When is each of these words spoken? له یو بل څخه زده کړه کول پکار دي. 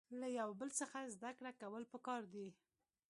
له 0.19 0.27
یو 0.39 0.49
بل 0.59 0.69
څخه 0.79 0.99
زده 1.15 1.31
کړه 1.37 1.51
کول 1.61 1.83
پکار 1.93 2.21
دي. 2.33 2.47